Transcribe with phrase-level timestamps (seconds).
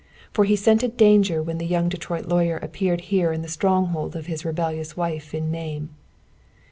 [0.31, 4.25] For he scented danger when the young Detroit lawyer appeared here in the stronghold of
[4.25, 5.89] his rebellious wife in name.